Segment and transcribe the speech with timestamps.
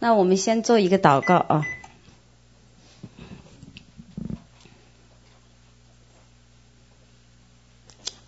[0.00, 1.66] 那我们先做一个祷告啊。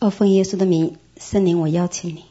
[0.01, 2.25] 哦，奉耶稣的名，圣灵，我邀请你，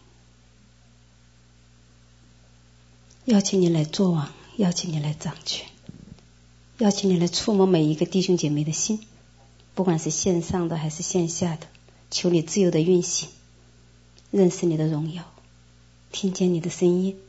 [3.26, 5.68] 邀请你来做王，邀请你来掌权，
[6.80, 9.00] 邀请你来触摸每一个弟兄姐妹的心，
[9.76, 11.68] 不管是线上的还是线下的，
[12.10, 13.30] 求你自由的运行，
[14.32, 15.24] 认识你的荣耀，
[16.12, 17.20] 听见你的声音，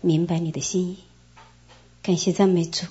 [0.00, 0.98] 明白你的心意。
[2.02, 2.86] 感谢赞美主，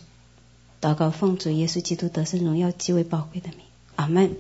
[0.80, 3.62] 祷告奉主耶稣基督得胜荣耀极为宝贵的名，
[3.96, 4.36] 阿门。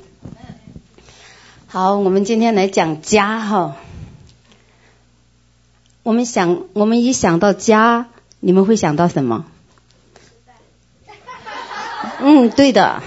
[1.65, 3.77] 好，我们今天来讲家哈。
[6.03, 8.09] 我们想，我们一想到家，
[8.39, 9.47] 你们会想到什么？
[12.21, 13.01] 嗯，对的。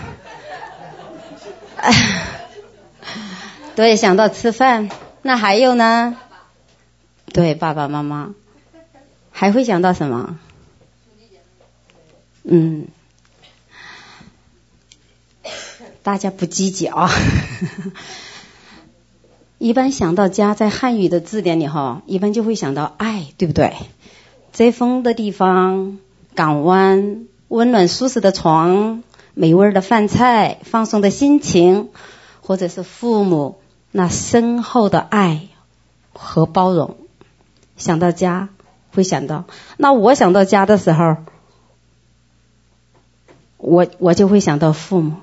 [3.76, 4.90] 对，想到吃饭。
[5.22, 6.16] 那还有呢？
[7.26, 8.34] 对，爸爸妈妈。
[9.30, 10.38] 还会想到什么？
[12.44, 12.88] 嗯，
[16.02, 17.08] 大家不积极啊。
[19.58, 23.74] 一般想到家，在汉语的字典里哈，一般就会想到爱，对不对？
[24.52, 25.98] 遮风的地方，
[26.34, 31.90] 港湾，温暖舒适的床，美味的饭菜，放松的心情，
[32.40, 33.60] 或者是父母
[33.92, 35.42] 那深厚的爱
[36.12, 36.96] 和包容。
[37.76, 38.48] 想到家，
[38.92, 39.44] 会想到。
[39.76, 41.18] 那我想到家的时候。
[43.62, 45.16] 我我就会想到父母，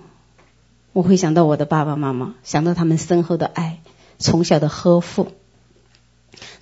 [0.93, 3.81] 我会想到我的爸爸妈妈，想到他们深厚的爱，
[4.17, 5.27] 从小的呵护。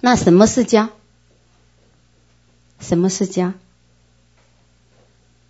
[0.01, 0.89] 那什么是家？
[2.79, 3.53] 什么是家？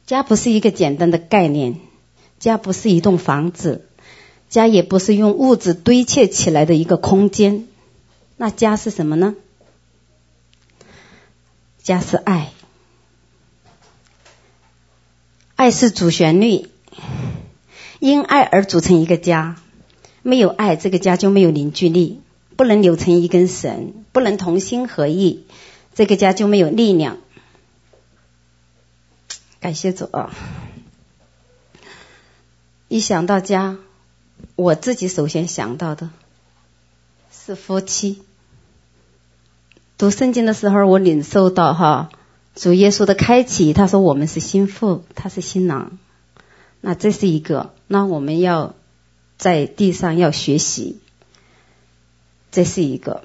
[0.05, 1.79] 家不是一个简单的概念，
[2.39, 3.87] 家不是一栋房子，
[4.49, 7.69] 家也不是用物质堆砌起来的一个空间。
[8.35, 9.33] 那家是什么呢？
[11.81, 12.51] 家是爱。
[15.57, 16.67] 爱是主旋律，
[17.97, 19.57] 因爱而组成一个家。
[20.21, 22.21] 没有爱，这个家就没有凝聚力，
[22.55, 25.45] 不能扭成一根绳，不能同心合意，
[25.95, 27.17] 这个家就没有力量。
[29.59, 30.31] 感谢主啊！
[32.87, 33.77] 一想到家，
[34.55, 36.11] 我自己首先想到的
[37.31, 38.21] 是夫妻。
[39.97, 42.09] 读圣经的时候，我领受到哈。
[42.57, 45.99] 主耶稣的开启，他说我们是新妇，他是新郎，
[46.81, 48.73] 那这是一个，那我们要
[49.37, 50.97] 在地上要学习，
[52.49, 53.21] 这是一个。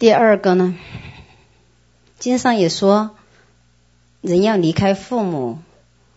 [0.00, 0.76] 第二个呢，
[2.18, 3.14] 经上也说，
[4.20, 5.60] 人要离开父母，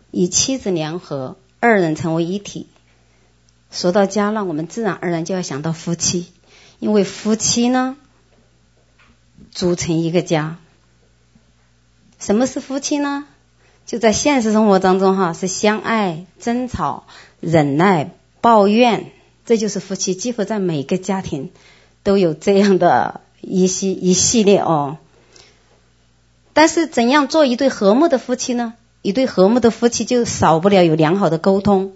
[0.10, 2.66] 与妻子联合，二人成为一体。
[3.70, 6.32] 说到家，了我们自然而然就要想到夫妻，
[6.80, 7.96] 因为夫妻呢，
[9.52, 10.58] 组成一个家。
[12.22, 13.26] 什么是夫妻呢？
[13.88, 17.06] 就在现实生活当中，哈，是相爱、争吵、
[17.40, 18.12] 忍耐、
[18.42, 19.12] 抱怨，
[19.44, 20.14] 这就是夫妻。
[20.14, 21.50] 几乎在每个家庭
[22.04, 24.98] 都有这样的一系一系列哦。
[26.54, 28.76] 但是，怎样做一对和睦的夫妻呢？
[29.02, 31.94] 一对和睦的夫妻就少不了有良好的沟通，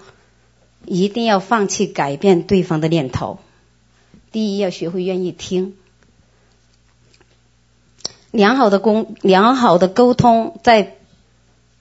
[0.85, 3.37] 一定要放弃改变对方的念头。
[4.31, 5.75] 第一，要学会愿意听。
[8.35, 10.95] 良好的沟良好的沟通，在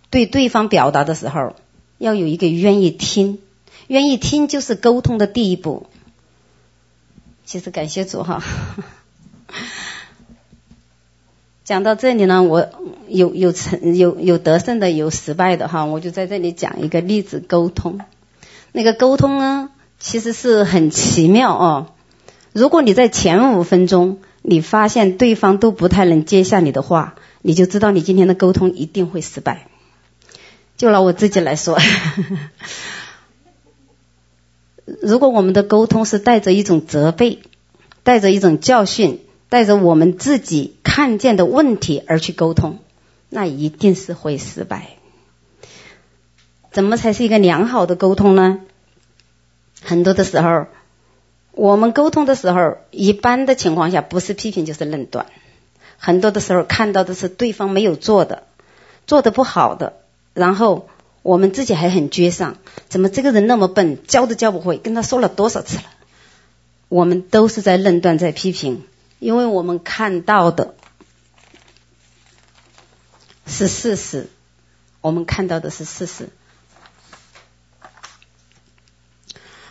[0.09, 1.57] 对对方表达的时候，
[1.99, 3.41] 要有一个愿意听，
[3.89, 5.87] 愿意听就是沟通的第一步。
[7.45, 8.41] 其实感谢主哈。
[11.65, 12.71] 讲到这里呢，我
[13.09, 18.01] 有有成有有得胜的，有失败的哈，我就在这里讲一个例子沟通。
[18.71, 21.89] 那个沟通呢，其实是很奇妙哦。
[22.53, 24.19] 如果你在前五分钟。
[24.47, 29.69] 你发现对方都不太能接下你的话，你就知道你今天的沟通一定会失败。
[30.77, 31.79] 就拿我自己来说，
[35.01, 37.39] 如果我们的沟通是带着一种责备，
[38.03, 42.81] 带着一种教训，带着我们自己看见的问题而去沟通，
[43.31, 44.91] 那一定是会失败。
[46.71, 48.61] 怎么才是一个良好的沟通呢？
[49.81, 50.67] 很多的时候。
[51.57, 55.27] 我们沟通的时候，一般的情况下不是批评就是论断，
[55.99, 58.43] 很多的时候看到的是对方没有做的，
[59.07, 59.95] 做的不好的，
[60.33, 60.89] 然后
[61.23, 62.57] 我们自己还很沮丧，
[62.89, 65.85] 怎么这个人那么笨，教都教不会，跟他说了多少次了，
[66.89, 68.83] 我们都是在论断，在批评，
[69.21, 70.75] 因为我们看到的
[73.47, 74.29] 是事实，
[75.01, 76.29] 我们看到的是事实。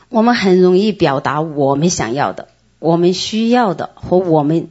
[0.10, 2.48] 我们很容易表达我们想要的、
[2.80, 4.70] 我们需要的和我们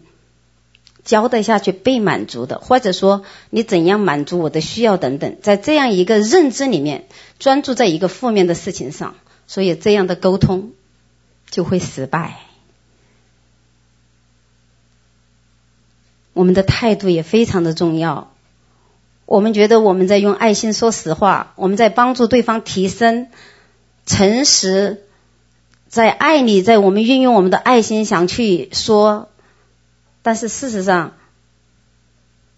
[1.05, 7.07] 交代下去被满足的，或者说你怎样满足我的需要等等，在这样一个认知里面
[7.39, 9.15] 专注在一个负面的事情上，
[9.47, 10.73] 所以这样的沟通
[11.51, 12.37] 就会失败。
[16.35, 18.33] 我们的态度也非常的重要。
[19.27, 23.29] 我们觉得我们在用爱心说实话，我们在帮助对方提升
[24.07, 25.05] 诚实，
[25.93, 29.29] 在爱里，在我们运用我们的爱心想去说，
[30.23, 31.13] 但是事实上，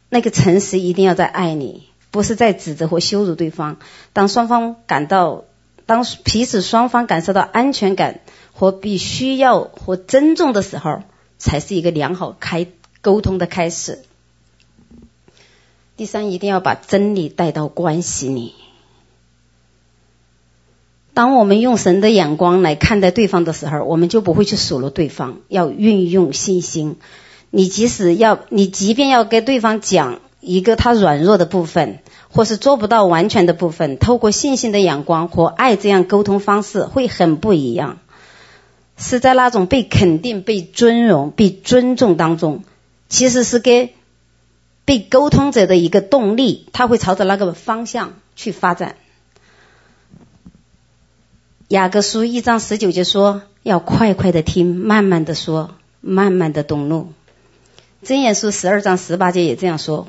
[0.08, 3.78] 那个诚实一定要在爱里，不是在指责或羞辱对方。
[4.12, 5.42] 当双方感到，
[5.84, 8.20] 当彼此双方感受到安全感
[8.52, 11.02] 或必须要或尊重的时候，
[11.36, 12.68] 才是一个良好开
[13.00, 14.04] 沟通的开始。
[15.96, 18.54] 第三，一定要把真理带到关系里。
[21.14, 25.38] 当我们用神的眼光来看待对方的时候，我们就不会去数落对方。
[25.48, 26.96] 要运用信心，
[27.50, 38.00] 你即使要，你即便要跟对方讲一个他软弱的部分，或是做不到完全的部分，透过信心的眼光和爱这样沟通方式会很不一样。
[38.96, 42.64] 是在那种被肯定、被尊荣、被尊重当中。
[43.08, 43.94] 其实是给
[44.84, 48.96] 被沟通者的一个动力，他会朝着那个方向去发展。
[51.68, 55.70] 雅各书一章十九节说：“要快快的听，慢慢的说，
[56.00, 57.12] 慢慢的动怒。”
[58.04, 60.06] 箴言书十二章十八节也这样说：“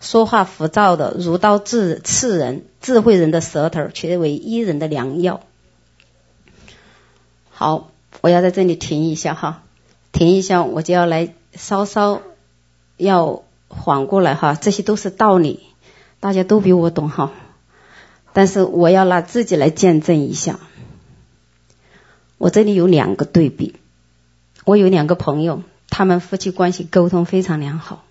[0.00, 5.40] 说话浮躁的如刀刺刺人，智慧人的舌头却为医人的良药。”
[7.50, 7.90] 好，
[8.20, 9.62] 我要在这里停一下哈，
[10.12, 11.32] 停一下，我就要来。
[11.58, 12.20] 稍稍
[12.98, 15.60] 要缓过来哈，这些都是道理，
[16.20, 17.32] 大家都比我懂哈。
[18.36, 20.60] 但是我要拿自己来见证一下。
[22.36, 23.76] 我这里有两个对比，
[24.66, 28.04] 我有两个朋友，他们夫妻关系沟通非常良好，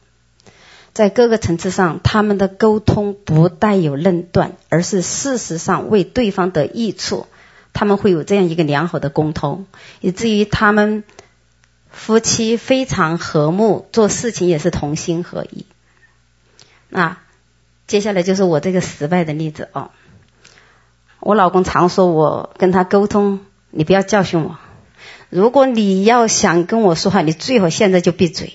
[0.93, 7.27] 在各个层次上，他们的沟通不带有论断，而是事实上为对方的益处，
[7.71, 9.67] 他们会有这样一个良好的沟通，
[10.01, 11.03] 以至于他们。
[11.97, 15.65] 夫妻非常和睦，做事情也是同心合意。
[16.89, 17.19] 那
[17.87, 19.91] 接下来就是我这个失败的例子哦。
[21.25, 23.39] 我老公常说我跟他沟通，
[23.71, 24.59] 你不要教训我。
[25.31, 28.53] 如果你要想跟我说话，你最好现在就闭嘴。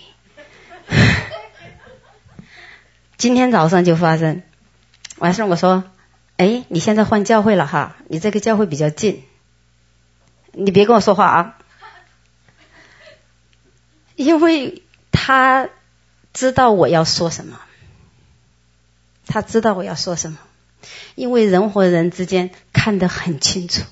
[3.17, 4.45] 今天早上就发生，
[5.19, 5.83] 完事我说，
[6.37, 9.25] 哎，你现在换教会了哈，你这个教会比较近，
[10.53, 11.59] 你别跟我说话啊。
[14.15, 15.69] 因为他
[16.33, 17.59] 知道我要说什么，
[19.27, 20.39] 他知道我要说什么。
[21.15, 23.83] 因为人和人之间看得很清楚，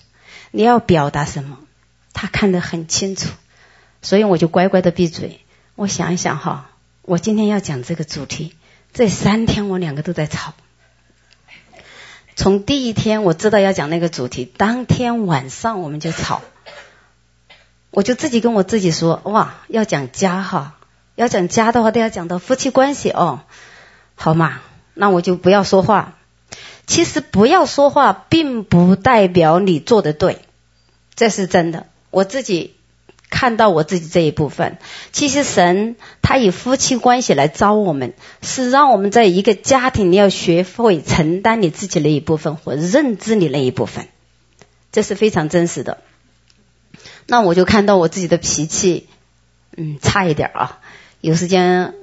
[0.51, 1.59] 你要表达什么，
[2.13, 3.31] 他看得很清楚，
[4.03, 5.41] 所以我就乖乖的闭嘴。
[5.75, 6.71] 我想一想哈，
[7.03, 8.55] 我今天要讲这个主题，
[8.93, 10.55] 这三天我两个都在吵。
[12.35, 16.43] 从第一天我知道要讲那个主题，当天晚上我们就吵。
[17.91, 20.79] 我就自己跟我自己说，哇，要讲家哈，
[21.15, 23.41] 要讲家的话都要讲到夫妻关系哦，
[24.15, 24.61] 好嘛，
[24.95, 26.18] 那我就不要说话。
[26.89, 30.39] 其实不要说话，并不代表你做的对，
[31.15, 31.87] 这是真的。
[32.11, 32.75] 我自己
[33.29, 34.79] 看到我自己这一部分，
[35.13, 44.09] 其实神他以夫妻关系来招我们，是让我们在一个家庭，你要学会承担你自己那一部分，或认知你那一部分，
[44.91, 45.99] 这是非常真实的。
[47.27, 49.07] 那我就看到我自己的脾气，
[49.77, 50.81] 嗯，差一点啊。
[51.21, 51.95] 有时间，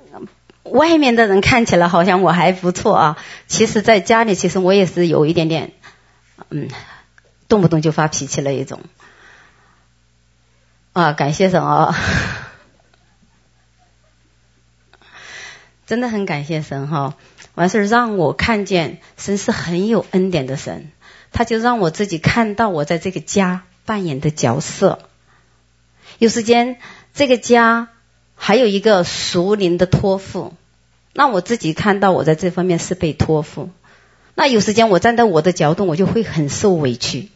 [0.65, 3.17] 外面的人看起来好像我还不错啊，
[3.47, 5.73] 其实在家里，其实我也是有一点点，
[6.49, 6.69] 嗯，
[7.47, 8.81] 动不动就发脾气那一种。
[10.93, 11.95] 啊，感谢神啊，
[15.85, 17.15] 真的很感谢神哈。
[17.53, 20.91] 完事让我看见神是很有恩典的神，
[21.31, 25.07] 他就让我自己看到我在这个家扮演的角色。
[26.17, 26.77] 有时间，
[27.13, 27.89] 这个家
[28.35, 30.53] 还有一个属灵的托付，
[31.13, 33.69] 那我自己看到我在这方面是被托付。
[34.35, 37.29] 那有时间我站在我的角度，我就会很受委屈。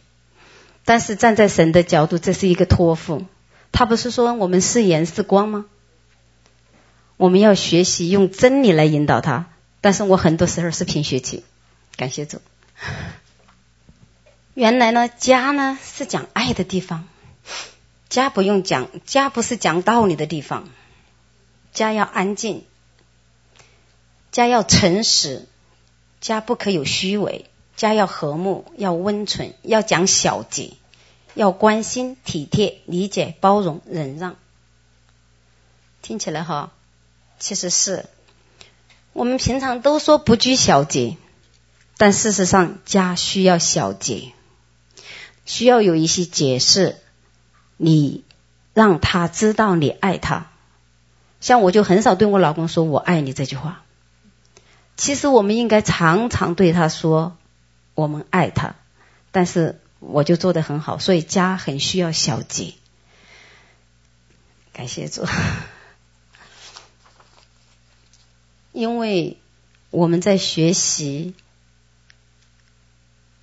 [0.84, 3.24] 但是站在神的角度，这是一个托付。
[3.72, 5.66] 他不是说我们是盐是光吗？
[7.16, 9.46] 我们要学习用真理来引导他。
[9.80, 11.44] 但是我很多时候是凭血气。
[11.96, 12.40] 感谢主。
[14.54, 17.08] 原来呢，家呢是讲爱的地方。
[18.10, 20.68] 家不用讲，家不是讲道理的地方。
[21.72, 22.64] 家要安静，
[24.32, 25.46] 家要诚实，
[26.20, 27.46] 家不可有虚伪，
[27.76, 30.72] 家要和睦，要温存，要讲小节，
[31.34, 34.36] 要关心、体贴、理解、包容、忍让。
[36.02, 36.72] 听起来哈，
[37.38, 38.06] 其实是
[39.12, 41.16] 我们平常都说不拘小节，
[41.96, 44.32] 但事实上家需要小节，
[45.46, 46.98] 需要有一些解释，
[47.76, 48.24] 你
[48.74, 50.49] 让他知道你爱他。
[51.40, 53.82] 像我就很少对我老公说我爱你这句话。
[54.96, 57.36] 其实我们应该常常对他说
[57.94, 58.74] 我们爱他，
[59.30, 62.74] 但是我就做得很好，所以家很需要小姐。
[64.72, 65.24] 感谢主。
[68.72, 69.38] 因为
[69.90, 71.34] 我们在学习，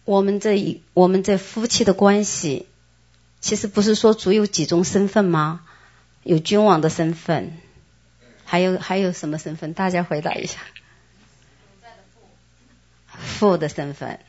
[0.06, 2.68] 我们这一我们这夫妻的关系，
[3.42, 5.66] 其实不是说主有几种身份吗？
[6.24, 7.58] 有君王的身份，
[8.50, 9.74] 还有还有什么身份？
[9.74, 10.62] 大家回答一下。
[13.20, 14.20] 父的身份。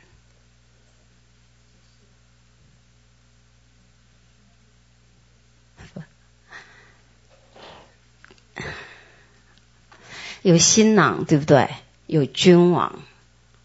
[10.43, 11.69] 有新郎，对不对？
[12.07, 13.01] 有君王，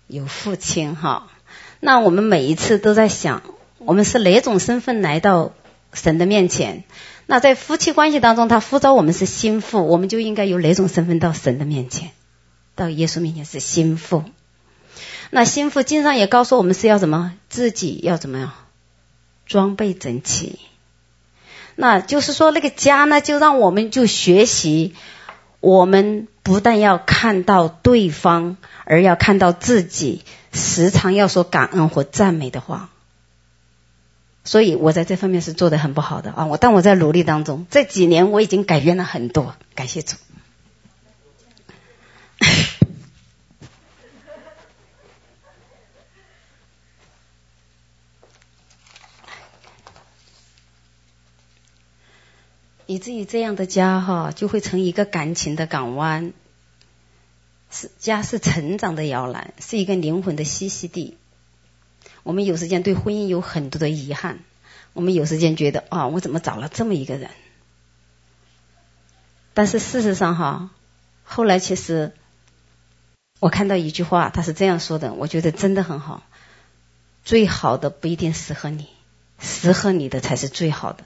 [0.08, 1.32] 有父亲，哈。
[1.80, 3.42] 那我们每一次都在想，
[3.78, 5.54] 我们是哪种身份来到
[5.94, 6.84] 神的面前？
[7.26, 12.12] 那在夫妻关系当中，他呼召我们是心腹，我们就应该有哪种身份到神的面前？
[12.76, 14.24] 到耶稣面前是心腹。
[15.30, 17.34] 那心腹经上也告诉我们是要怎么？
[17.50, 18.52] 自己要怎么样？
[19.46, 20.60] 装备整齐。
[21.76, 24.94] 那就是说，那个家呢，就让我们就学习，
[25.60, 32.90] 我们不但要看到对方，而要看到自己，时常要说感恩和赞美的话。
[34.46, 36.46] 所以我在这方面是做得很不好的啊！
[36.46, 40.18] 我但我在努力当中，这几年我已经改变了很多，感谢主。
[52.86, 56.34] 以至于这样的家哈，就会成一个感情的港湾。
[57.72, 61.18] 是家是成长的摇篮，是一个灵魂的栖息地。
[62.24, 64.40] 我们有时间对婚姻有很多的遗憾，
[64.94, 67.30] 我们有时间觉得啊，我怎么找了这么一个人？
[69.54, 70.72] 但是事实上哈，
[71.24, 72.14] 后来其实
[73.40, 76.24] 我看到一句话，他是这样说的，我觉得真的很好。
[77.24, 78.88] 最好的不一定适合你，
[79.40, 81.04] 适合你的才是最好的。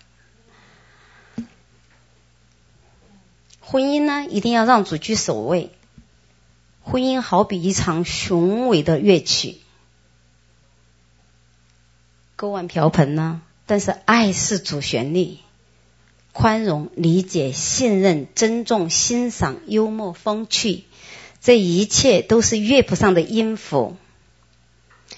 [3.60, 5.72] 婚姻呢，一定要让主居首位。
[6.82, 9.58] 婚姻好比一场雄伟的乐曲，
[12.40, 15.38] 锅碗瓢盆呢，但是爱是主旋律，
[16.34, 20.84] 宽容、理解、信任、尊重、欣赏、幽默、风趣，
[21.42, 23.96] 这一切都是乐谱上的音符。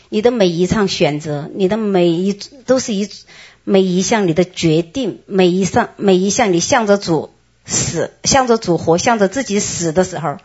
[0.07, 2.31] 你的每一场选择，你的每一
[2.65, 3.09] 都是一
[3.65, 7.31] 每一项你的决定，每一项每一项你向着主。
[7.65, 10.37] 死，向着主活，向着自己死的时候，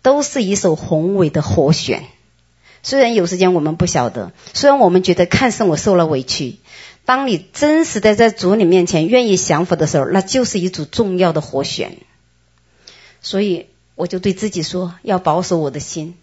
[0.00, 2.02] 都是一首宏伟的和弦。
[2.84, 6.58] 虽然有时间我们不晓得，虽然我们觉得看似我受了委屈，
[7.04, 11.96] 当你真实的在主你面前愿意降服的时候，那就是一组重要的和弦。
[13.20, 16.14] 所以我就对自己说，要保守我的心，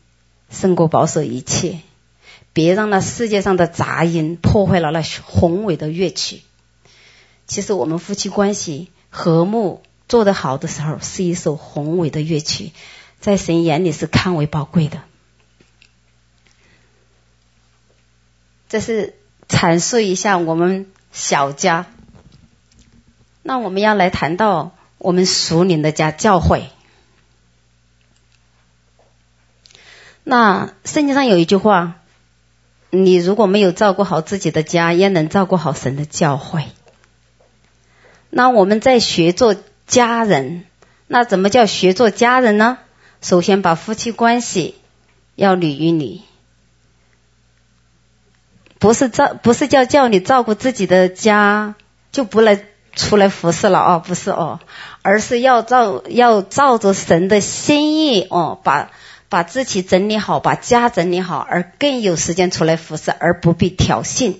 [0.49, 1.79] 胜过保守一切，
[2.53, 6.41] 别让那世界上的杂音破坏了那宏伟的乐曲。
[7.47, 9.81] 其实我们夫妻关系和睦。
[10.07, 12.71] 做得好的时候，是一首宏伟的乐曲，
[13.21, 15.03] 在神眼里是看为宝贵的。
[18.71, 19.15] 这是
[19.49, 21.87] 阐述一下我们小家。
[23.43, 26.69] 那我们要来谈到我们属灵的家教会。
[30.23, 31.95] 那圣经上有一句话：
[32.91, 36.63] 你如果没有照顾好自己的家，焉能照顾好神的教会？
[38.29, 39.53] 那我们在学做。
[39.87, 40.63] 家人，
[41.07, 42.77] 那怎么叫学做家人呢？
[43.21, 44.75] 首先把夫妻关系
[45.35, 46.21] 要捋一捋，
[48.81, 51.75] 不是照，不是叫叫你照顾自己的家
[52.11, 54.59] 就不来出来服侍了哦，不是哦，
[55.03, 58.89] 而是要照要照着神的心意哦，把
[59.29, 64.37] 把自己整理好，把家整理好，而更有时间出来服侍，而不必挑衅。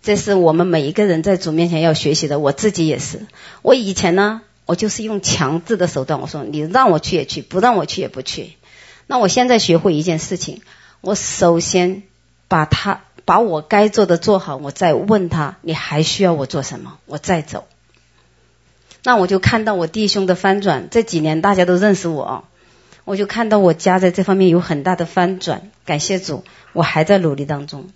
[0.00, 3.26] 这是我们每一个人在主面前要学习的，我自己也是。
[3.62, 8.52] 我以前呢，我就是用强制的手段，我说你让我去也去，不让我去也不去。
[9.08, 10.62] 那我现在学会一件事情，
[11.00, 12.04] 我首先
[12.48, 17.66] 把他把我该做的做好，我再问他，你还需要我做什么，我再走。
[19.02, 22.44] 那我就看到我弟兄的翻转，这几年大家都认识我，
[23.04, 27.88] 我就看到我家在这方面有很大的翻转，感谢主，我还在努力当中。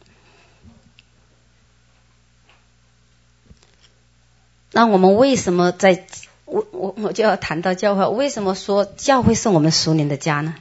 [4.70, 6.04] 那我们为什么在
[6.44, 10.54] 我我我就要谈到教会，为什么说教会是我们属灵的家呢？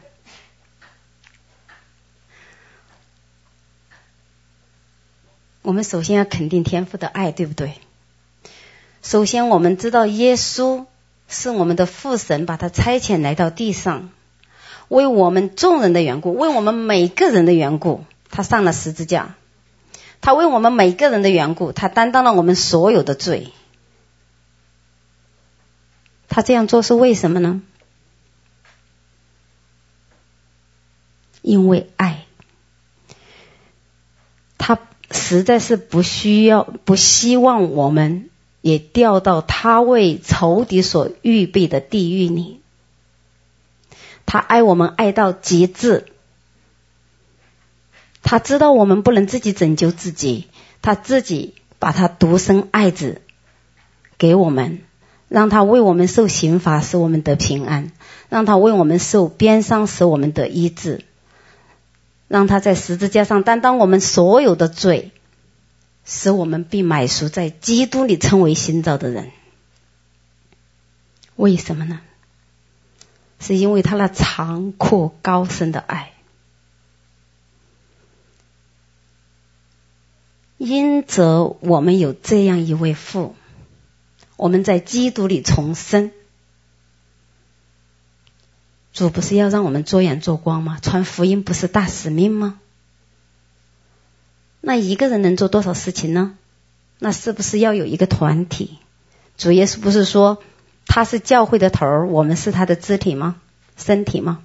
[5.68, 7.74] 我们首先要肯定天父的爱，对不对？
[9.02, 10.86] 首先，我们知道耶稣
[11.28, 14.10] 是我们的父神，把他差遣来到地上，
[14.88, 19.36] 为我们众人的缘故，为我们每个人的缘故，他上了十字架。
[20.22, 23.52] 他为我们每个人的缘故，他担当了我们所有的罪。
[26.30, 27.62] 他这样做是为什么呢？
[31.42, 32.24] 因为爱。
[34.58, 34.80] 他。
[35.12, 38.30] 实在是不需要，不希望我们
[38.62, 42.60] 也掉到他为仇敌所预备的地狱里。
[44.26, 46.06] 他爱我们爱到极致，
[48.22, 50.48] 他知道我们不能自己拯救自己，
[50.82, 53.22] 他自己把他独生爱子
[54.18, 54.82] 给我们，
[55.30, 57.92] 让他为我们受刑罚，使我们得平安；
[58.28, 61.06] 让他为我们受鞭伤，使我们得医治。
[62.28, 65.12] 让他在十字架上担当我们所有的罪，
[66.06, 69.32] 使我们被买赎在基督里，称为新造的人。
[71.36, 72.02] 为什么呢？
[73.40, 76.14] 是因为他那长阔高深的爱。
[80.58, 83.36] 因着我们有这样一位父，
[84.38, 86.12] 我们在基督里重生。
[88.98, 90.80] 主不是要让我们做盐做光吗？
[90.82, 92.60] 传福音不是大使命吗？
[94.60, 96.36] 那一个人能做多少事情呢？
[96.98, 98.80] 那是不是要有一个团体？
[99.38, 100.42] 主耶稣不是说
[100.88, 103.36] 他是教会的头儿，我们是他的肢体吗？
[103.78, 104.40] 身体吗？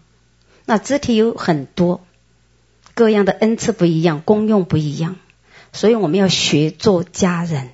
[0.67, 2.05] 那肢体有很多，
[2.93, 5.17] 各样的恩赐不一样，功用不一样，
[5.73, 7.71] 所以我们要学做家人。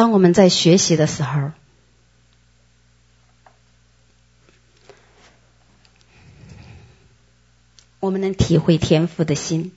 [0.00, 1.50] 当我们在学习的时候，
[7.98, 9.72] 我们能体会天赋的心。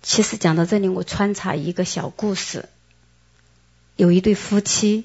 [0.00, 2.70] 其实讲到这里，我穿插一个小故事。
[3.96, 5.04] 有一对夫妻，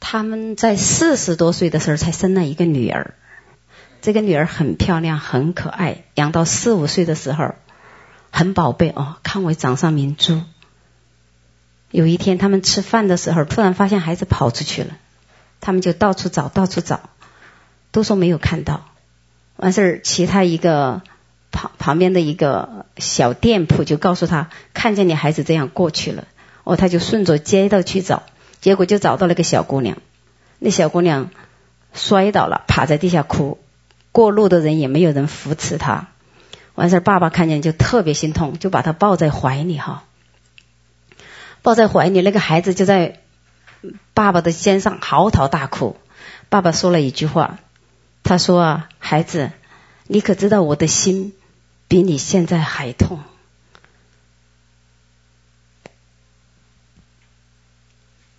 [0.00, 3.14] 他们在四十多岁的时候才生了一个女儿。
[4.02, 7.54] 这个女儿很漂亮，很可爱，养到四五岁的时候。
[8.32, 10.40] 很宝贝哦，看为掌上明珠。
[11.90, 14.96] 有一天他们吃饭的时候，突然发现孩子跑出去了，
[15.60, 17.10] 他们就到处找，到处找，
[17.90, 18.88] 都说没有看到。
[19.56, 21.02] 完事儿，其他一个
[21.52, 26.24] 旁旁边的一个小店铺就告诉他，看见你孩子这样过去了。
[26.64, 28.22] 哦，他就顺着街道去找，
[28.60, 29.98] 结果就找到了个小姑娘。
[30.58, 31.30] 那小姑娘
[31.92, 33.58] 摔倒了，趴在地下哭，
[34.10, 36.08] 过路的人也没有人扶持她。
[36.74, 40.04] 完事儿，爸爸看见就特别心痛，就把他抱在怀里哈，
[41.62, 43.20] 抱在怀里，那个孩子就在
[44.14, 45.96] 爸爸的肩上嚎啕大哭。
[46.48, 47.58] 爸爸说了一句话，
[48.22, 49.50] 他说啊，孩子，
[50.06, 51.34] 你可知道我的心
[51.88, 53.20] 比你现在还痛？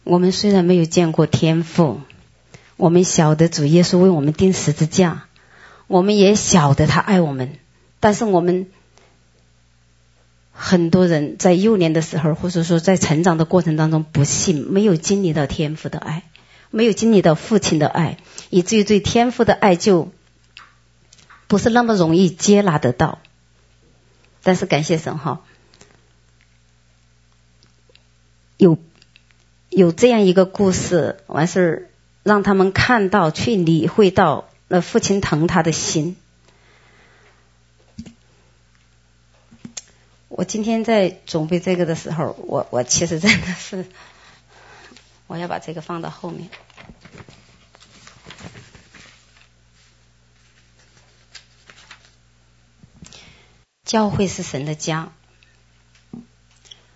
[0.04, 2.02] 我们虽然没有见过天父，
[2.78, 5.26] 我们晓得主耶稣为我们钉十字架，
[5.88, 7.58] 我们也晓得他爱我们。
[8.04, 8.68] 但是我们
[10.52, 16.24] 很多人在幼年的时候，或者说在成长的过程当中，不幸没有经历到天父的爱，
[16.70, 18.18] 没有经历到父亲的爱，
[18.50, 20.12] 以至于对天父的爱就
[21.48, 23.20] 不是那么容易接纳得到。
[24.42, 25.39] 但是感谢神哈，
[28.58, 28.78] 有
[29.70, 31.89] 有这样一个故事，完事儿
[32.24, 36.18] 让他们看到，去理会到那父亲疼他的心。
[40.36, 43.86] 我今天在准备这个的时候，我我其实真的是，
[45.28, 46.50] 我要把这个放到后面。
[53.84, 55.13] 教会是神的家，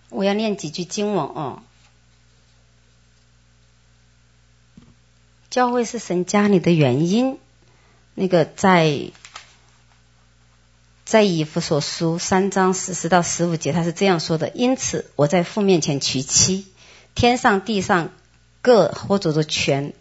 [0.10, 1.62] 我要念几句经文哦。
[5.52, 7.38] 教会是神家里的原因，
[8.16, 9.12] 那个在。
[11.08, 16.66] 在以弗所书三章十四到十五节，他是这样说的：因此，我在父面前娶妻，
[17.16, 18.10] 天上地上
[18.62, 19.94] 各或者说全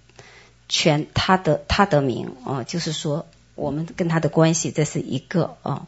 [0.68, 5.86] 全他的他的名啊，就是说我们跟他的关系，这是一个啊，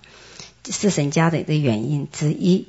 [0.70, 2.68] 是神家的一个原因之一。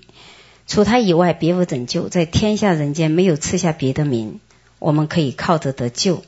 [0.65, 4.39] 除他以外，别无拯救，在天下人间没有赐下别的名，
[4.79, 6.23] 我们可以靠着得救。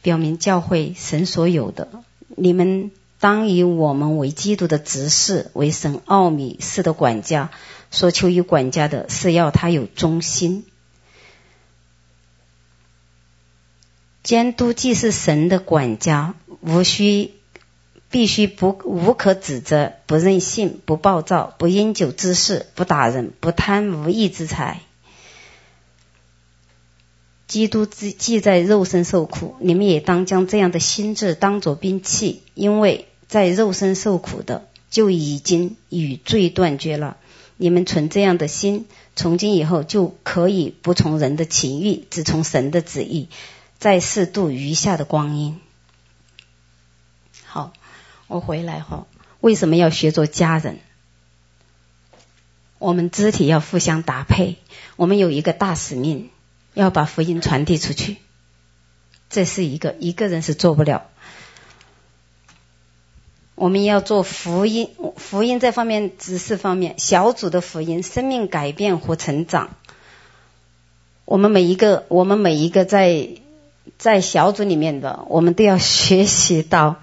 [0.00, 1.88] 表明教会神所有的，
[2.28, 2.92] 你们。
[3.24, 7.50] 当以我们为基督的执事，为神奥秘事的管家。
[7.90, 10.66] 所求于管家的是要他有忠心。
[14.22, 17.30] 监督既是神的管家，无需
[18.10, 24.82] 必须不无可指责，不任性，不暴躁，不因酒滋事，不打人，不贪无义之财。
[27.46, 37.16] 基督既在肉身受苦，你们也当将这样的心志当作兵器，因为在肉身受苦的就已经与罪断绝了。
[37.56, 43.28] 你们存这样的心，从今以后就可以不从人的情欲，只从神的旨意，
[43.80, 45.58] 在世度余下的光阴。
[47.44, 47.72] 好，
[48.28, 49.08] 我回来后，
[49.40, 50.78] 为什么要学做家人？
[52.78, 54.58] 我们肢体要互相搭配，
[54.94, 56.30] 我们有一个大使命。
[56.74, 58.18] 要把福音传递出去，
[59.28, 61.10] 这是一个一个人是做不了。
[63.54, 69.76] 我们要做福音，福音这方面知识方面，小组的福音，生命改变和成长。
[71.24, 73.28] 我们每一个，我们每一个在
[73.96, 76.96] 在小组里面的，我们都要学习到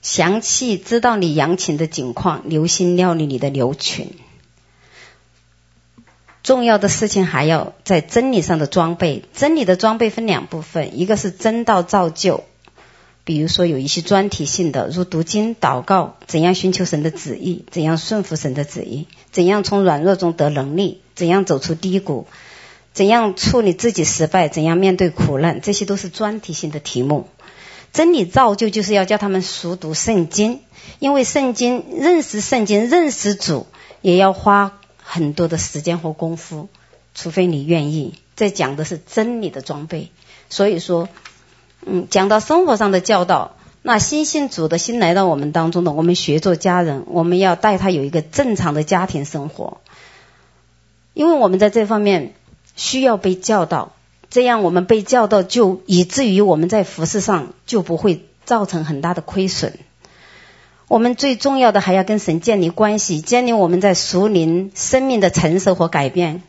[0.00, 4.16] 详细知道你羊群的景况，留心料理你的牛群。
[6.42, 9.24] 重要的事情还要在真理上的装备。
[9.34, 12.44] 真理的装备分两部分，一个是真道造就，
[13.30, 22.26] 比如说有一些专题性的，如读经、祷告，怎样寻求神的旨意，怎样顺服神的旨意，怎样从软弱中得能力，怎样走出低谷，
[22.92, 27.28] 怎样处理自己失败，怎样面对苦难，这些都是专题性的题目。
[27.92, 30.58] 真理造就就是要叫他们熟读圣经，
[30.98, 33.68] 因为圣经认识圣经、认识主，
[34.02, 34.80] 也要花。
[34.98, 36.68] 很多的时间和功夫，
[37.14, 38.14] 除非你愿意。
[38.34, 40.10] 这讲的是真理的装备，
[40.48, 41.08] 所以说，
[41.86, 49.78] 嗯，讲到生活上的教导，那新信主的心来到我们当中的，我们学做家人，我们要带他有一个正常的家庭生活，
[51.14, 52.34] 因为我们在这方面
[52.76, 53.92] 需要被教导，
[54.28, 59.78] 这样我们被教导，就以至于我们在服饰上就不会造成很大的亏损。
[60.86, 66.42] 我们最重要的还要跟神建立关系，建立我们在属灵生命的成熟和改变，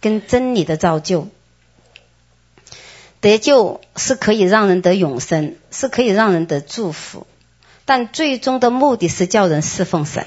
[0.00, 1.28] 跟真理的造就。
[3.24, 7.26] 得救是可以让人得永生，是可以让人得祝福，
[7.86, 10.26] 但最终的目的是叫人侍奉神。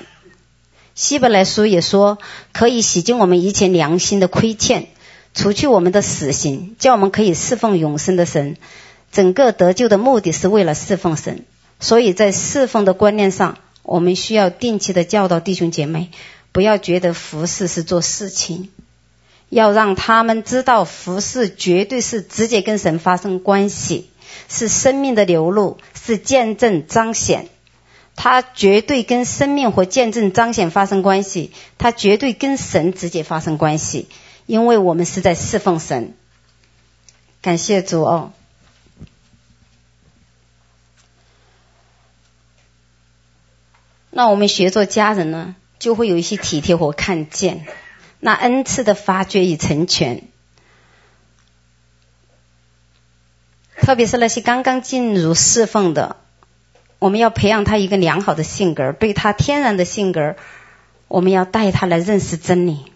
[0.95, 2.17] 希伯来书也说，
[2.53, 4.87] 可以洗净我们以前良心的亏欠，
[5.35, 8.57] 除去我们的死刑，叫我们可以侍奉永生的神。
[9.11, 11.45] 整个得救的目的是为了侍奉神。
[11.79, 16.09] 所以在侍奉的观念上，我们需要定期的教导弟兄姐妹，
[16.51, 18.69] 不要觉得服侍是做事情，
[19.49, 24.09] 要让他们知道服侍绝对是直接跟神发生关系，
[24.49, 27.47] 是生命的流露，是见证彰显。
[28.15, 34.07] 他绝对跟生命和见证彰显发生关系，他绝对跟神直接发生关系，
[34.47, 36.15] 因为我们是在侍奉神。
[37.41, 38.33] 感谢主哦。
[44.09, 47.67] 那我们学做家人呢，就会有一些体贴和看见，
[48.19, 50.23] 那恩赐的发掘与成全，
[53.75, 56.17] 特别是那些刚刚进入侍奉的，
[56.97, 60.35] 我们要培养他一个良好的性格，对他天然的性格，
[61.07, 62.91] 我们要带他来认识真理，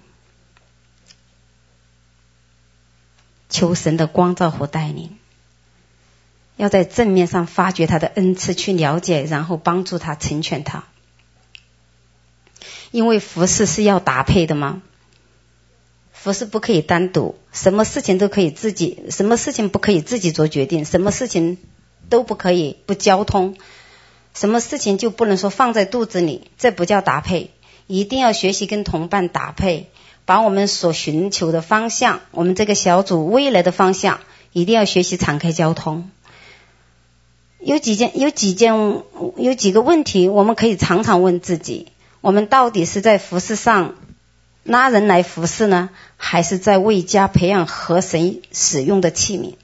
[3.47, 5.17] 求神的光照和带领，
[6.57, 10.83] 要在正面上发掘他的恩赐，去了解，然后帮助他成全他。
[12.89, 14.81] 因为服侍是要搭配的吗？
[16.21, 21.57] 服侍不可以单独，什么事情都可以自己，什么事情不可以自己做决定，什么事情
[22.09, 23.55] 都不可以不交通，
[24.35, 27.49] 什么事情就不能说放在肚子里，这不叫搭配。
[27.87, 29.87] 一定要学习跟同伴搭配，
[30.25, 34.19] 把我们所寻求的方向，我们这个小组未来的方向，
[34.53, 36.11] 一定要学习敞开交通。
[37.59, 38.75] 有几件，有几件，
[39.37, 41.87] 有几个问题，我们可以常常问自己。
[42.21, 43.95] 我们到底是在服事上
[44.63, 49.55] 拉人来服侍呢，还是在为家培养和神使用的器皿？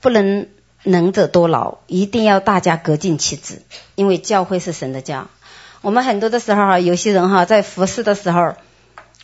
[0.00, 0.48] 不能
[0.82, 3.62] 能者多劳，一定要大家各尽其职，
[3.94, 5.28] 因为教会是神的家。
[5.82, 8.54] 我们很多的时候哈，有些人哈在服侍的时候，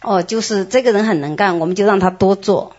[0.03, 2.77] 哦，就是这个人很能干，我们就让他多做，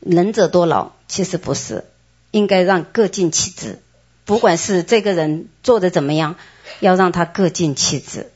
[0.00, 1.84] 能者多劳，其实不是，
[2.30, 3.78] 应该让各尽其职，
[4.24, 6.36] 不管是这个人做的怎么样。
[6.78, 8.30] 要让他各尽其职。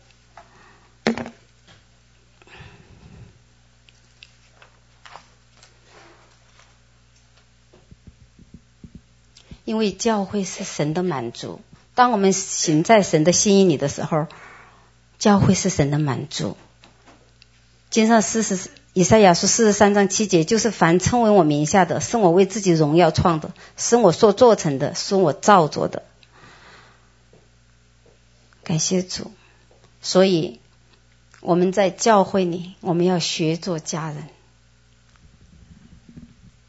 [9.64, 11.61] 因为教会是神的满足。
[11.95, 14.27] 当我们行在神的心意里的时候，
[15.19, 16.57] 教会是神的满足。
[17.88, 26.03] 经上四十以赛亚书四十三章七节，就是凡称为我名下的，是我为自己荣耀创的，是我所做成的，是我造作的。
[28.62, 29.33] 感谢主。
[30.03, 30.61] 所以
[31.45, 34.25] 我们在教会里，我们要学做家人。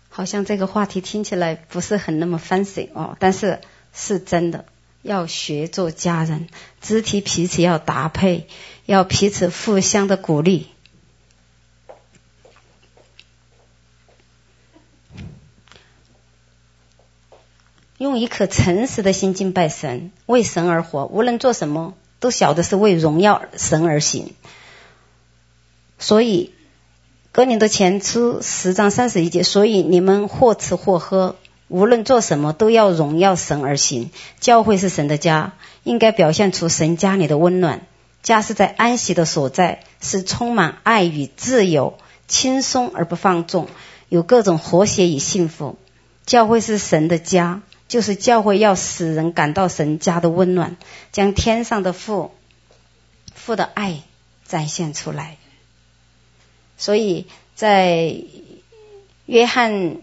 [0.10, 3.62] 好像这个话题听起来不是很那么 fancy 哦，但是
[3.94, 4.66] 是真的。
[5.02, 6.50] 要学做家人，
[6.82, 8.48] 肢体彼此要搭配，
[8.86, 10.68] 要彼此互相的鼓励。
[18.00, 24.34] 用一颗诚实的心敬拜神，为神而活，无论做什么，都晓得是为荣耀神而行。
[25.97, 26.53] 所以，
[27.31, 31.36] 哥林多前书十章三十一节，所以你们或吃或喝。
[31.67, 34.12] 无论做什么，都要荣耀神而行。
[34.39, 35.53] 教会是神的家，
[35.84, 37.88] 应该表现出神家里的温暖。
[38.21, 43.67] 家是在安息的所在，是充满爱与自由，轻松而不放纵，
[44.10, 45.77] 有各种和谐与幸福。
[46.25, 50.77] 教会是神的家，就是教会要使人感到神家的温暖，
[51.12, 52.31] 将天上的父
[53.34, 54.01] 父的爱
[54.45, 55.38] 展现出来。
[56.78, 58.16] 所以在
[59.26, 59.98] 约翰。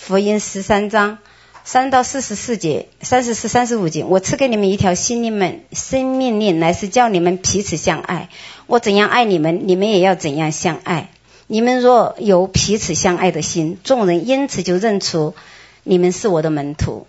[0.00, 1.18] 福音十三章
[1.64, 8.30] 三到四十四节，三十四、三十五节，我赐给你们一条新命令，新命令乃是叫你们彼此相爱。
[8.68, 11.10] 我怎样爱你们，你们也要怎样相爱。
[11.48, 15.34] 你们若有彼此相爱的心，众人因此就认出
[15.82, 17.08] 你们是我的门徒。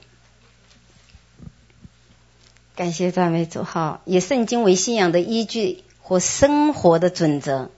[2.75, 4.01] 感谢赞美主哈！
[4.05, 7.69] 以圣经为信仰的依据和生活的准则，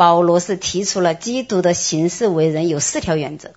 [0.00, 3.50] 保罗是提出了基督的行事为人有四条原则。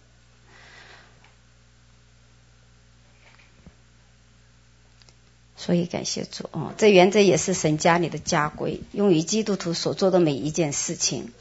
[5.56, 11.32] 所以感谢主哦，这原则也是神家里的家规，用于基督徒所做的每一件事情。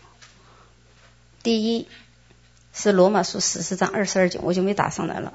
[1.43, 1.88] 第一
[2.73, 5.33] 是罗马书十四章二十二节，我就没打上来了。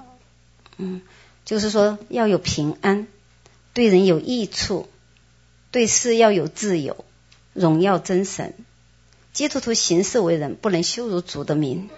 [0.77, 1.01] 嗯，
[1.43, 3.06] 就是说要有平安，
[3.73, 4.88] 对人有益处，
[5.71, 7.03] 对事要有自由，
[7.51, 8.53] 荣耀真神。
[9.38, 11.91] 基督徒行事为人，不能羞辱主的名，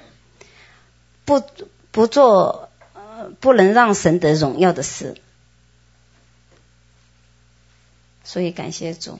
[1.24, 1.42] 不
[1.90, 5.16] 不做呃不能让神得荣耀的事。
[8.26, 9.20] 所以感谢主。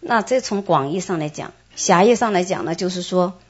[0.00, 3.40] 那这从广义上来讲，狭义上来讲呢，就是说，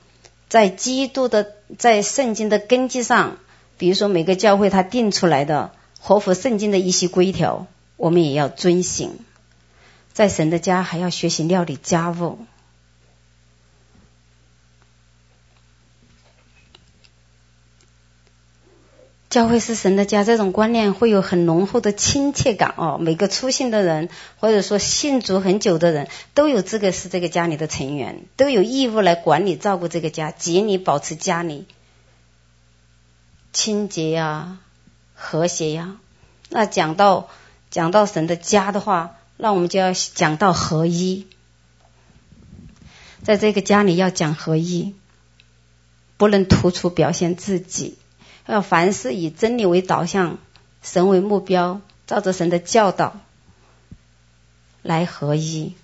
[0.49, 3.39] 在基督的在圣经的根基上，
[3.77, 9.19] 比如说每个教会他定出来的合乎圣经的一些规条，我们也要遵行。
[10.13, 12.39] 在神的家还要学习料理家务。
[19.33, 22.99] 教会是神的家，这种观念会有很浓厚的亲切感哦。
[23.01, 31.67] 每个出信的人，或者说信主很久的人，都有资格是这个家里的成员，都有义务来管理、照顾这个家，竭力保持家里
[33.55, 34.59] 清洁呀、
[35.15, 35.97] 和谐呀。
[36.51, 37.31] 那讲到
[37.71, 41.27] 讲到神的家的话，那我们就要讲到合一，
[43.23, 44.95] 在这个家里要讲合一，
[46.19, 47.97] 不能突出表现自己。
[48.47, 50.39] 要凡事以真理为导向，
[50.83, 53.21] 神为目标，照着神的教导
[54.83, 55.75] 来合一。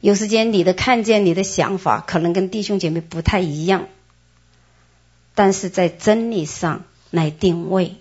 [0.00, 3.88] 有时间你的看见、你的想法可能跟弟兄姐妹不太一样，
[5.34, 7.96] 但是在真理上来定位、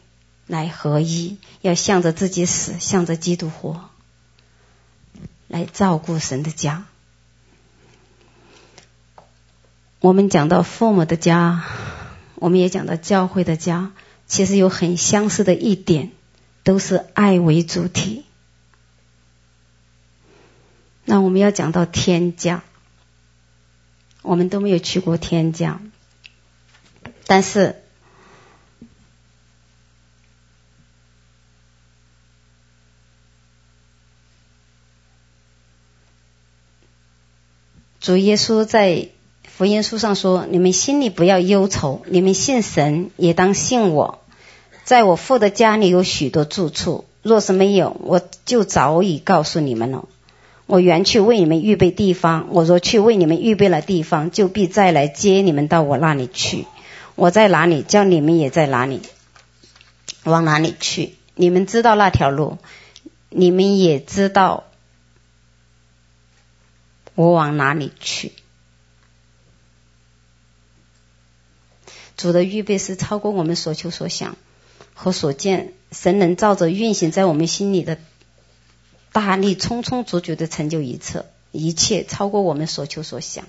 [0.46, 3.90] 来合一，要向着自己死，向着基督活，
[5.48, 6.86] 来照顾神的家。
[10.00, 11.64] 我们讲到父母的家。
[12.46, 13.92] 我们也讲到教会的家，
[14.28, 16.12] 其实有很相似的一点，
[16.64, 18.24] 都是爱为主体。
[21.06, 22.62] 那我们要讲到天家，
[24.22, 25.82] 我们都没有去过天家，
[27.26, 27.82] 但是
[38.00, 39.10] 主耶稣在。
[39.58, 44.20] 福音书上说：“你们心里不要忧愁，你们信神也当信我。
[44.84, 50.10] 在我父的家里有许多住处，若是没有，我就早已告诉你们了。
[50.66, 56.66] 我原去为你们预备地方，我若去为你们预备了地方，就必再来接你们到我那里去。
[57.16, 59.04] 我在哪里，叫你们也在哪里，
[60.26, 61.16] 往哪里去？
[61.34, 62.58] 你们知道那条路，
[63.30, 64.66] 你们也知道
[67.16, 68.34] 我往哪里去。”
[72.18, 74.38] 主的预备是超过我们所求所想，
[74.94, 77.98] 和所见，神能照着运行在我们心里的
[79.12, 83.46] 大力，充充足足的成就一切，一切超过我们所求所想。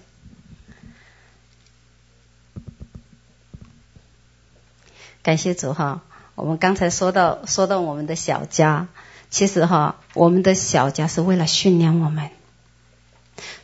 [5.22, 6.02] 感谢主哈，
[6.36, 8.86] 我们刚才说到说到我们的小家，
[9.28, 12.30] 其实哈，我们的小家是为了训练我们。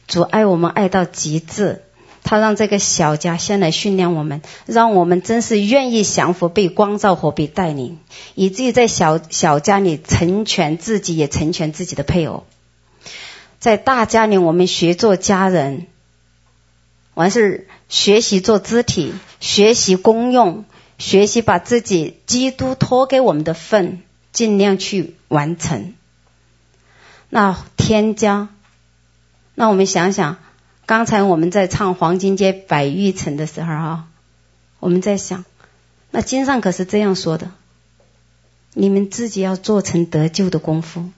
[0.08, 1.84] 主爱我们爱到极致，
[2.22, 7.98] 他让这个小家先来训练我们，让我们真是愿意降服、被光照和被带领，
[8.34, 12.44] 以至于在小小家里成全自己，也成全自己的配偶。
[13.58, 15.86] 在大家里，我们学做家人，
[17.14, 20.64] 完事学习做肢体，学习功用。
[20.98, 25.94] 学习把自己基督托给我们的份尽量去完成。
[27.28, 28.50] 那天家，
[29.56, 30.38] 那我们想想，
[30.84, 34.08] 刚才我们在唱黄金街百玉城的时候啊，
[34.78, 35.44] 我们在想，
[36.10, 37.50] 那经上可是这样说的：
[38.74, 41.10] 你们自己要做成得救的功夫。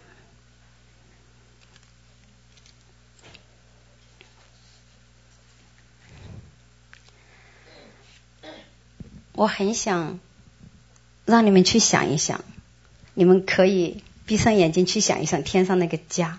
[9.33, 10.21] 我很想
[11.25, 12.45] 让你们去想一想，
[13.15, 16.39] 你们可以闭上眼睛去想一想天上那个家。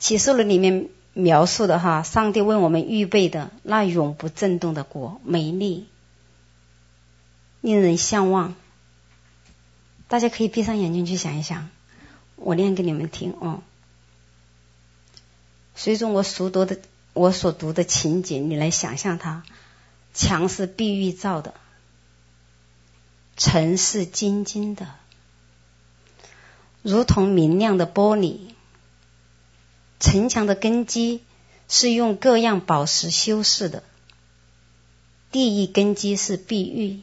[0.00, 5.86] 启示录里面描述的哈，上帝为我们预备的那永不震动的国，美丽，
[7.60, 8.54] 令人向往。
[10.08, 11.70] 大家可以闭上眼睛去想一想，
[12.36, 13.62] 我念给你们听哦。
[15.76, 16.78] 随着我熟读的，
[17.12, 19.44] 我所读的情景，你来想象它，
[20.12, 21.54] 墙是碧玉造的。
[23.36, 24.88] 城是晶晶的，
[26.82, 28.53] 如同明亮的玻璃。
[30.04, 31.22] 城墙的根基
[31.66, 33.82] 是用各样宝石修饰的。
[35.32, 37.00] 第一根基是碧玉，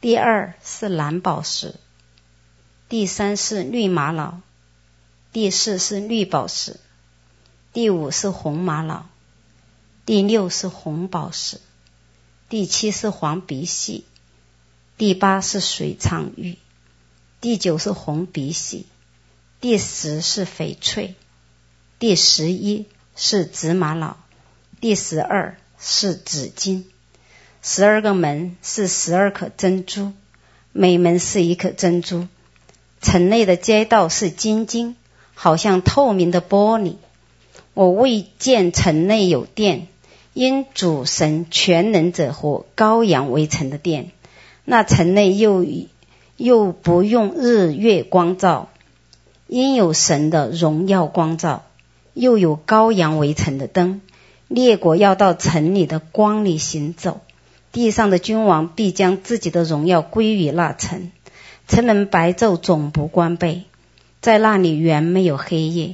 [0.00, 1.76] 第二是蓝宝石，
[2.88, 4.40] 第三是绿玛瑙，
[5.32, 6.80] 第四是绿宝石，
[7.72, 9.06] 第五是红玛瑙，
[10.04, 11.60] 第六是红宝石，
[12.48, 14.04] 第七是黄碧玺。
[14.98, 16.58] 第八是水苍玉，
[17.40, 18.86] 第九是红碧玺，
[19.60, 21.14] 第十是翡翠，
[21.98, 24.18] 第十一是紫玛瑙，
[24.82, 26.84] 第十二是紫金。
[27.62, 30.12] 十二个门是十二颗珍珠，
[30.72, 32.28] 每门是一颗珍珠。
[33.00, 34.94] 城内的街道是晶晶，
[35.32, 36.96] 好像透明的玻璃。
[37.72, 39.86] 我未见城内有殿，
[40.34, 44.10] 因主神全能者和羔羊为城的殿。
[44.66, 45.64] 那城内又
[46.36, 48.68] 又不用日月光照，
[49.46, 51.64] 因有神的荣耀光照，
[52.16, 54.00] 又有羔羊围城的灯。
[54.48, 57.20] 列国要到城里的光里行走，
[57.72, 61.10] 地上的君王必将自己的荣耀归于那城。
[61.68, 63.64] 城门白昼总不关闭，
[64.22, 65.92] 在那里原没有黑夜。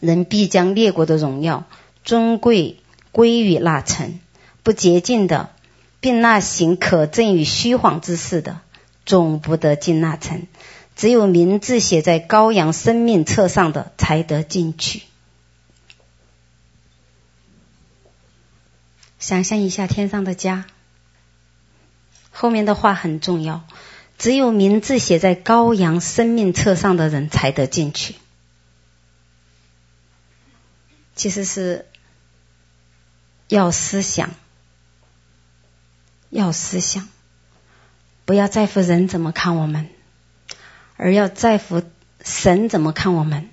[0.00, 1.64] 人必将列国的荣耀
[2.04, 2.78] 尊贵
[3.12, 4.18] 归于那城，
[4.62, 5.50] 不洁净的。
[6.00, 8.60] 并那行可憎与虚谎之事的，
[9.06, 10.42] 总不得进那城；
[10.96, 15.00] 只有名字写在羔羊生命册上的，才得进去。
[19.24, 20.66] 想象一下天上的家，
[22.30, 23.64] 后面的话很重要：
[24.18, 28.16] 只有名字写在羔羊生命册上的人，才得进去。
[31.16, 31.86] 其实是
[33.48, 34.28] 要思想。
[36.28, 37.08] 要思想，
[38.26, 39.88] 不要在乎人怎么看我们，
[40.98, 41.82] 而要在乎
[42.22, 43.48] 神怎么看我们。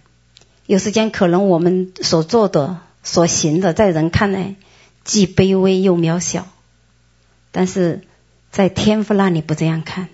[0.65, 4.55] 有时间可能我们所做的、所行的，在人看来
[5.03, 6.47] 既卑微又渺小，
[7.51, 8.01] 但是
[8.51, 10.09] 在天父那里不这样看。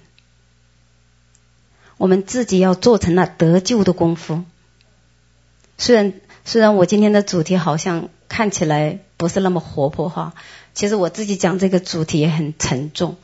[1.97, 4.43] 我们自己要做成了得救的功夫。
[5.77, 6.13] 虽然
[6.45, 10.33] 虽然我今天的主题好像看起来不是那么活泼哈。
[10.73, 13.15] 其实我自己讲这个主题也很沉重。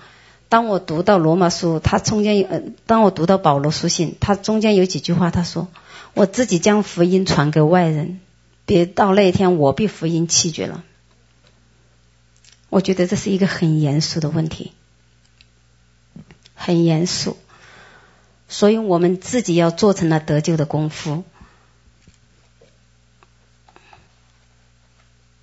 [0.49, 5.67] 当我读到罗马书，它中间有，呃，当我读到保罗书信，它中间有几句话，他说
[6.13, 8.19] ：“我自己将福音传给外人，
[8.65, 10.83] 别到那一天我被福音弃绝了。”
[12.74, 14.74] 我觉得这是一个很严肃的问题，
[16.56, 17.38] 很严肃。
[18.48, 21.24] 所以我们自己要做成了得救的功夫。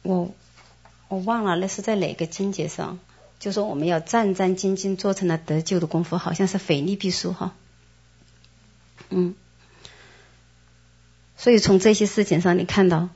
[0.02, 0.34] 我。
[1.10, 3.00] 我忘了那是在哪个经节上，
[3.40, 7.56] 就说我们要战战兢兢做成了得救的功夫，好像是腓利比书哈。
[9.08, 9.34] 嗯，
[11.36, 13.08] 所以从这些事情上，你看到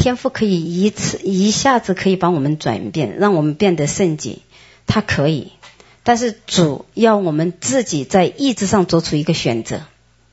[0.00, 4.38] 天父可以一次一下子可以帮我们转变，让我们变得圣洁，
[4.86, 5.52] 他可以，
[6.04, 9.82] 但是主要我们自己在意志上做出一个选择，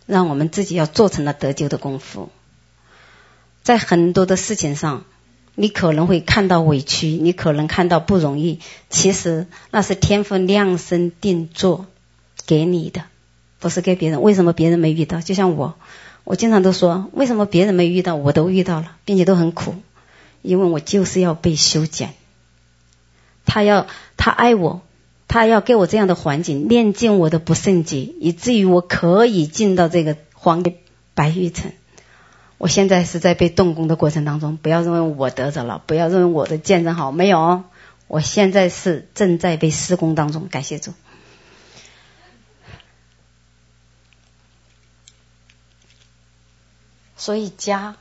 [0.06, 2.30] 让我们自己要做成了得救的功夫。
[3.62, 5.04] 在很多的事情上，
[5.54, 11.88] 你可能会看到委屈，你可能看到不容易，其实那是天父量身定做
[12.46, 13.04] 给你的，
[13.60, 14.22] 不是给别人。
[14.22, 15.20] 为什么别人没遇到？
[15.20, 15.76] 就像我，
[16.28, 19.76] 我经常都说，为什么别人没遇到，我都遇到了，并且都很苦，
[20.42, 22.16] 因为我就是要被修剪。
[23.46, 24.82] 他要，他爱我。
[25.30, 30.64] 他要给我这样的环境，练尽我的不圣洁，以至于我可以进到这个黄
[31.14, 31.72] 白玉城。
[32.58, 37.64] 我现在是在被动工的过程当中，不要认为我得着了，不要认为我的见证好，没有，
[38.08, 40.50] 我现在是正在被施工当中。
[40.52, 40.92] 感谢主。
[47.18, 47.96] 所以家，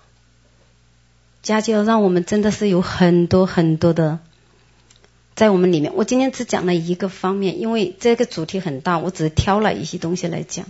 [1.43, 4.21] 家就让我们真的是有很多很多的。
[5.35, 10.67] 在我们里面，我今天只讲了一个方面，因为这个主题很大，我只挑了一些东西来讲。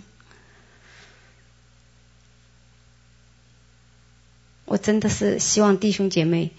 [4.65, 6.51] 我真的是希望弟兄姐妹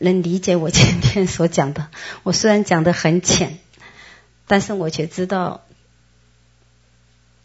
[0.00, 1.88] 能理解我今天所讲的。
[2.24, 3.58] 我虽然讲的很浅，
[4.48, 5.64] 但是我却知道，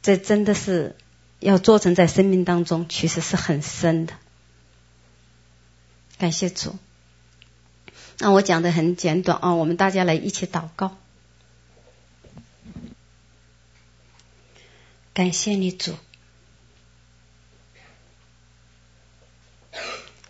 [0.02, 0.96] 这真的是
[1.44, 4.14] 要做成在生命当中，其实是很深的。
[6.18, 6.76] 感谢主。
[8.20, 10.98] 那我讲的很简短啊，我们大家来一起祷告。
[15.14, 15.96] 感谢你主，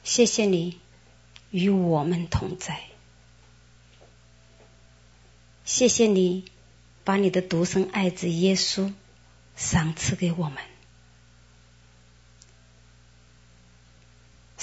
[0.04, 0.80] 谢谢你
[1.52, 2.82] 与我们同在，
[5.64, 6.44] 谢谢你
[7.06, 8.94] 把你的独生爱子耶稣
[9.56, 10.58] 赏赐给我们，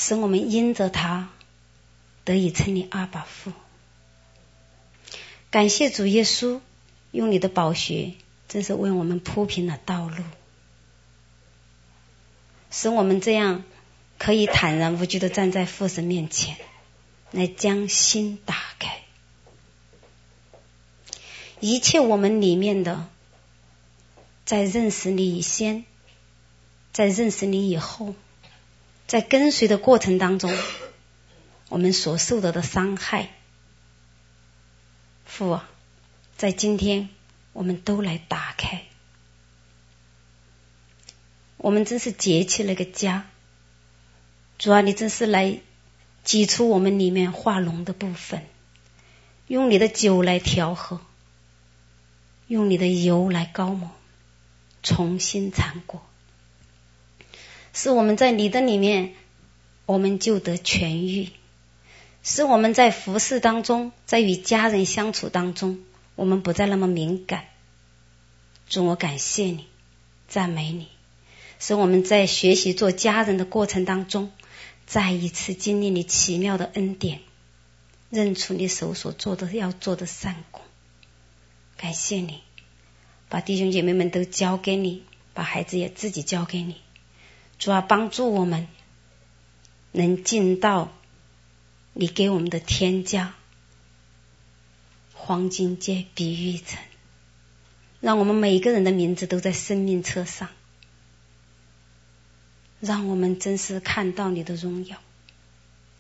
[0.00, 1.28] 使我们因着他。
[2.22, 3.50] 得以称你阿爸父，
[5.50, 6.60] 感谢主耶稣
[7.12, 8.12] 用你的宝血，
[8.46, 10.22] 真是为我们铺平了道路，
[12.70, 13.64] 使我们这样
[14.18, 16.56] 可以坦然无惧的站在父神面前，
[17.32, 19.00] 来将心打开，
[21.58, 23.08] 一切我们里面的，
[24.44, 25.84] 在认识你以前，
[26.92, 28.14] 在认识你以后，
[29.10, 30.56] 在跟随的过程当中。
[31.68, 33.30] 我们所受到的伤害，
[35.24, 35.68] 父啊，
[36.36, 37.08] 在今天
[37.52, 38.82] 我们都来打开，
[41.56, 43.28] 我们真是结起了个家。
[44.58, 45.60] 主啊，你真是来
[46.22, 48.44] 挤出我们里面化脓的部分，
[49.48, 51.00] 用你的酒来调和，
[52.46, 53.90] 用你的油来膏抹，
[54.84, 56.04] 重新缠裹，
[57.72, 59.14] 是我们在你的里面，
[59.86, 61.28] 我们就得痊愈。
[62.22, 65.78] 是我们在服侍当中，在与家人相处当中，
[66.16, 67.44] 我们不再那么敏感。
[68.68, 69.66] 主，我感谢你，
[70.28, 70.88] 赞美你，
[71.58, 74.30] 使我们在学习做家人的过程当中，
[74.86, 77.20] 再一次经历你奇妙的恩典，
[78.10, 80.62] 认出你手所做的要做的善功。
[81.78, 82.40] 感谢你，
[83.30, 86.76] 把弟兄姐妹们都交给你，把孩子也自己交给你。
[87.60, 88.66] 主啊，帮助我们
[89.92, 90.90] 能进到。
[91.92, 93.34] 你给我们的天家，
[95.12, 96.78] 黄金街碧玉城，
[98.00, 100.48] 让我们每个人的名字都在生命册上，
[102.78, 104.98] 让我们真实看到你的荣耀。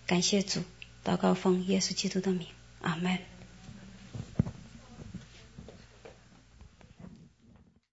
[0.06, 0.62] 感谢主，
[1.04, 2.46] 祷告奉耶稣基督的名，
[2.80, 3.18] 阿门。